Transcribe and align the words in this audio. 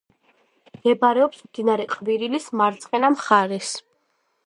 მდებარეობს 0.77 1.43
მდინარე 1.49 1.87
ყვირილის 1.93 2.51
მარცხენა 2.63 3.15
მხარეს. 3.19 3.75